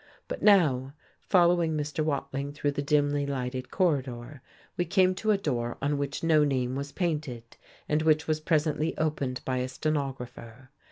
But 0.27 0.41
now, 0.41 0.93
following 1.19 1.77
Mr. 1.77 2.03
Watling 2.03 2.53
through 2.53 2.71
the 2.71 2.81
dimly 2.81 3.27
lighted 3.27 3.69
corridor, 3.69 4.41
we 4.75 4.83
came 4.83 5.13
to 5.13 5.29
a 5.29 5.37
door 5.37 5.77
on 5.79 5.99
which 5.99 6.23
no 6.23 6.43
name 6.43 6.73
was 6.75 6.91
painted, 6.91 7.43
and 7.87 8.01
which 8.01 8.27
was 8.27 8.39
presently 8.39 8.97
opened 8.97 9.41
by 9.45 9.57
a 9.57 9.67
stenographer. 9.69 10.71